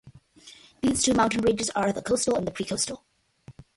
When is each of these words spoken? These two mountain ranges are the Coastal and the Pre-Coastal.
These 0.81 1.03
two 1.03 1.13
mountain 1.13 1.41
ranges 1.41 1.69
are 1.75 1.93
the 1.93 2.01
Coastal 2.01 2.35
and 2.35 2.47
the 2.47 2.51
Pre-Coastal. 2.51 3.03